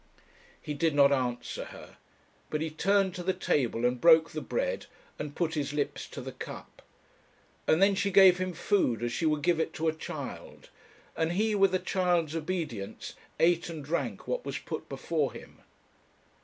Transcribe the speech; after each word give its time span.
He 0.59 0.73
did 0.73 0.95
not 0.95 1.11
answer 1.11 1.65
her, 1.65 1.97
but 2.49 2.59
he 2.59 2.71
turned 2.71 3.13
to 3.13 3.21
the 3.21 3.35
table 3.35 3.85
and 3.85 4.01
broke 4.01 4.31
the 4.31 4.41
bread, 4.41 4.87
and 5.19 5.35
put 5.35 5.53
his 5.53 5.73
lips 5.73 6.07
to 6.07 6.21
the 6.21 6.31
cup. 6.31 6.81
And 7.67 7.83
then 7.83 7.93
she 7.93 8.09
gave 8.09 8.39
him 8.39 8.53
food 8.53 9.03
as 9.03 9.11
she 9.11 9.27
would 9.27 9.43
give 9.43 9.59
it 9.59 9.73
to 9.73 9.87
a 9.87 9.93
child, 9.93 10.69
and 11.15 11.33
he 11.33 11.53
with 11.53 11.75
a 11.75 11.77
child's 11.77 12.35
obedience 12.35 13.13
ate 13.39 13.69
and 13.69 13.85
drank 13.85 14.27
what 14.27 14.43
was 14.43 14.57
put 14.57 14.89
before 14.89 15.33
him. 15.33 15.61